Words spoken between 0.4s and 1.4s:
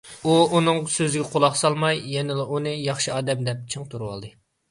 ئۇنىڭ سۆزىگە